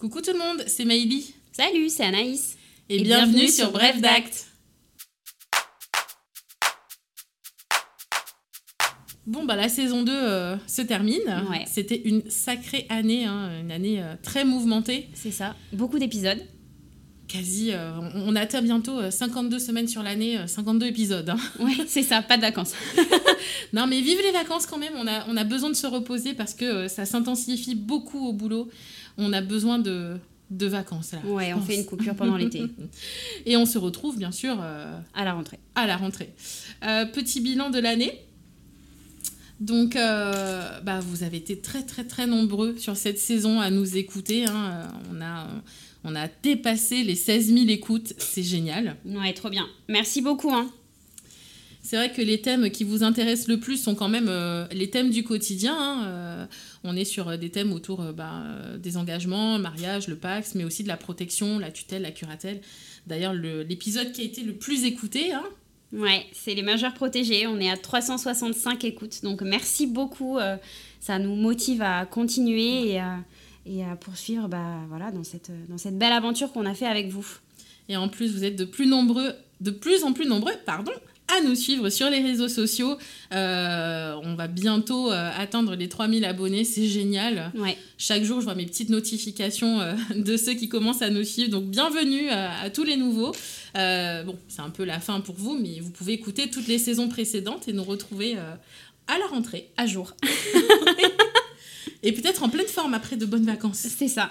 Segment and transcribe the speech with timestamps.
[0.00, 1.34] Coucou tout le monde, c'est Maïli.
[1.52, 2.56] Salut, c'est Anaïs.
[2.88, 4.46] Et, bienvenue, sur Bref d'Acte.
[9.26, 11.44] Bon, bah la saison 2 euh, se termine.
[11.50, 11.66] Ouais.
[11.66, 15.10] C'était une sacrée année, hein, une année euh, très mouvementée.
[15.12, 15.54] C'est ça.
[15.74, 16.46] Beaucoup d'épisodes.
[17.30, 21.28] Quasi, euh, on, on atteint bientôt euh, 52 semaines sur l'année, euh, 52 épisodes.
[21.30, 21.36] hein.
[21.60, 22.72] Ouais, c'est ça, pas de vacances.
[23.72, 24.92] Non, mais vive les vacances quand même.
[24.96, 28.32] On a, on a besoin de se reposer parce que euh, ça s'intensifie beaucoup au
[28.32, 28.68] boulot.
[29.16, 30.16] On a besoin de,
[30.50, 31.20] de vacances là.
[31.24, 32.64] Ouais, on fait une coupure pendant l'été.
[33.46, 35.60] Et on se retrouve bien sûr euh, À la rentrée.
[35.76, 36.34] à la rentrée.
[36.84, 38.18] Euh, petit bilan de l'année.
[39.60, 43.96] Donc, euh, bah, vous avez été très très très nombreux sur cette saison à nous
[43.96, 44.46] écouter.
[44.46, 44.70] hein.
[44.72, 45.46] Euh, On, a,
[46.04, 48.12] on a dépassé les 16 000 écoutes.
[48.18, 48.96] C'est génial.
[49.04, 49.66] Ouais, trop bien.
[49.88, 50.50] Merci beaucoup.
[50.52, 50.70] Hein.
[51.82, 54.90] C'est vrai que les thèmes qui vous intéressent le plus sont quand même euh, les
[54.90, 55.74] thèmes du quotidien.
[55.78, 56.04] hein.
[56.06, 56.46] Euh,
[56.84, 58.42] on est sur euh, des thèmes autour euh, bah,
[58.78, 62.60] des engagements, le mariage, le Pax, mais aussi de la protection, la tutelle, la curatelle.
[63.06, 65.44] D'ailleurs, le- l'épisode qui a été le plus écouté, hein,
[65.92, 67.46] Ouais, c'est les majeurs protégés.
[67.48, 69.22] On est à 365 écoutes.
[69.24, 70.38] Donc merci beaucoup.
[71.00, 73.16] ça nous motive à continuer et à,
[73.70, 77.08] et à poursuivre bah, voilà, dans, cette, dans cette belle aventure qu'on a fait avec
[77.08, 77.26] vous.
[77.88, 80.92] Et en plus, vous êtes de plus nombreux, de plus en plus nombreux, pardon,
[81.28, 82.96] à nous suivre sur les réseaux sociaux.
[83.32, 87.52] Euh, on va bientôt euh, atteindre les 3000 abonnés, c'est génial.
[87.56, 91.24] Ouais, Chaque jour, je vois mes petites notifications euh, de ceux qui commencent à nous
[91.24, 91.50] suivre.
[91.50, 93.32] Donc, bienvenue à, à tous les nouveaux.
[93.76, 96.78] Euh, bon, c'est un peu la fin pour vous, mais vous pouvez écouter toutes les
[96.78, 98.54] saisons précédentes et nous retrouver euh,
[99.06, 99.68] à la rentrée.
[99.76, 100.14] à jour.
[102.02, 103.78] Et peut-être en pleine forme après de bonnes vacances.
[103.96, 104.30] C'est ça.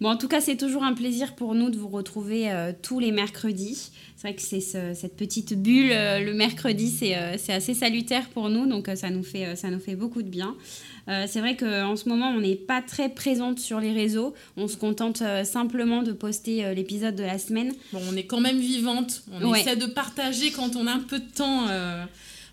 [0.00, 2.98] Bon, en tout cas, c'est toujours un plaisir pour nous de vous retrouver euh, tous
[3.00, 3.90] les mercredis.
[4.16, 8.28] C'est vrai que c'est ce- cette petite bulle euh, le mercredi, c'est euh, assez salutaire
[8.30, 10.54] pour nous, donc euh, ça, nous fait, ça nous fait beaucoup de bien.
[11.26, 14.32] C'est vrai qu'en ce moment, on n'est pas très présente sur les réseaux.
[14.56, 17.72] On se contente simplement de poster l'épisode de la semaine.
[17.92, 19.24] Bon, on est quand même vivante.
[19.42, 19.60] On Ouais.
[19.60, 21.66] essaie de partager quand on a un peu de temps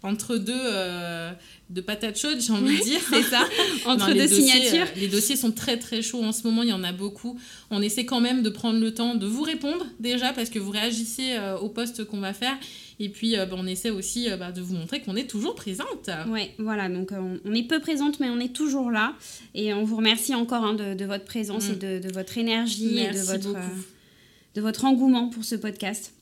[0.03, 1.31] entre deux euh,
[1.69, 2.99] de patates chaudes, j'ai envie de dire.
[3.09, 3.41] C'est ça,
[3.85, 4.87] entre Non, deux dossiers, signatures.
[4.95, 7.37] euh, les dossiers sont très très chauds en ce moment, il y en a beaucoup.
[7.71, 10.71] On essaie quand même de prendre le temps de vous répondre déjà parce que vous
[10.71, 12.57] réagissez euh, au post qu'on va faire.
[12.99, 16.09] Et puis euh, bah, on essaie aussi bah, de vous montrer qu'on est toujours présente.
[16.29, 17.11] Ouais, voilà, donc
[17.45, 19.13] on, est peu présente, mais on est toujours là.
[19.53, 21.71] Et on vous remercie encore hein, de, de votre présence Mm.
[21.71, 23.53] et de, de votre énergie et de votre,
[24.55, 26.13] de votre engouement pour ce podcast.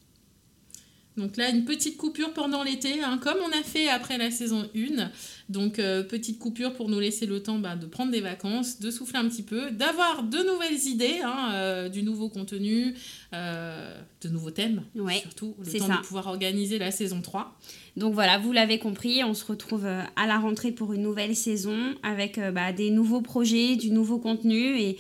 [1.18, 4.68] Donc là, une petite coupure pendant l'été, hein, comme on a fait après la saison
[4.76, 5.10] 1.
[5.48, 8.92] Donc, euh, petite coupure pour nous laisser le temps bah, de prendre des vacances, de
[8.92, 12.96] souffler un petit peu, d'avoir de nouvelles idées, hein, euh, du nouveau contenu,
[13.34, 15.56] euh, de nouveaux thèmes, Ouais, surtout.
[15.60, 15.98] Le temps ça.
[15.98, 17.58] de pouvoir organiser la saison 3.
[17.96, 21.96] Donc voilà, vous l'avez compris, on se retrouve à la rentrée pour une nouvelle saison
[22.04, 24.98] avec bah, des nouveaux projets, du nouveau contenu et,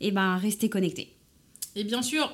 [0.00, 1.12] et ben restez connectés.
[1.76, 2.32] Et bien sûr,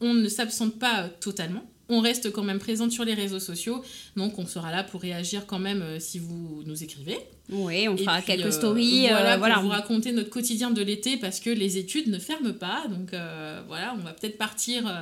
[0.00, 1.62] on ne s'absente pas totalement.
[1.88, 3.82] On reste quand même présente sur les réseaux sociaux.
[4.16, 7.18] Donc, on sera là pour réagir quand même euh, si vous nous écrivez.
[7.50, 9.06] Oui, on Et fera puis, quelques euh, stories.
[9.06, 12.18] euh, Voilà, voilà, pour vous raconter notre quotidien de l'été parce que les études ne
[12.18, 12.84] ferment pas.
[12.88, 14.92] Donc euh, voilà, on va peut-être partir euh,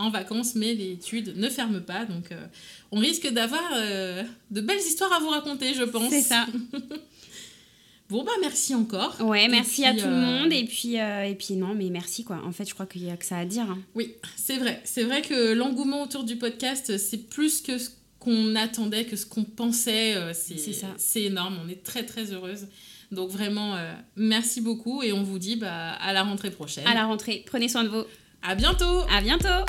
[0.00, 2.04] en vacances, mais les études ne ferment pas.
[2.06, 2.44] Donc euh,
[2.90, 6.10] on risque d'avoir euh, de belles histoires à vous raconter, je pense.
[6.10, 6.46] C'est ça.
[8.12, 9.16] Bon, bah merci encore.
[9.22, 10.52] Ouais, merci puis, à tout le euh, monde.
[10.52, 12.42] Et puis, euh, et puis non, mais merci quoi.
[12.44, 13.62] En fait, je crois qu'il y a que ça à dire.
[13.70, 13.78] hein.
[13.94, 14.82] Oui, c'est vrai.
[14.84, 19.24] C'est vrai que l'engouement autour du podcast, c'est plus que ce qu'on attendait, que ce
[19.24, 20.14] qu'on pensait.
[20.14, 20.88] euh, C'est C'est ça.
[20.98, 21.58] C'est énorme.
[21.64, 22.66] On est très, très heureuse.
[23.12, 26.86] Donc vraiment, euh, merci beaucoup et on vous dit bah, à la rentrée prochaine.
[26.86, 28.04] À la rentrée, prenez soin de vous.
[28.42, 29.64] À bientôt À bientôt.